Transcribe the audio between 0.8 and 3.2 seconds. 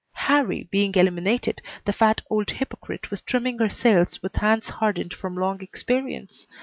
eliminated, the fat old hypocrite